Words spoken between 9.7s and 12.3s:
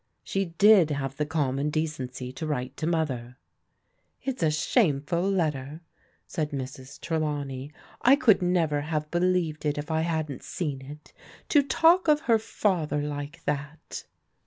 if I hadn't seen it. To talk of